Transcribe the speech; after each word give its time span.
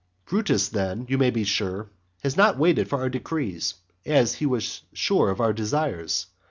XII 0.01 0.29
Brutus 0.31 0.69
then, 0.69 1.05
you 1.09 1.19
may 1.19 1.29
be 1.29 1.43
sure, 1.43 1.91
has 2.23 2.35
not 2.35 2.57
waited 2.57 2.87
for 2.89 2.97
our 2.97 3.07
decrees, 3.09 3.75
as 4.03 4.33
he 4.33 4.47
was 4.47 4.81
sure 4.93 5.29
of 5.29 5.39
our 5.39 5.53
desires. 5.53 6.25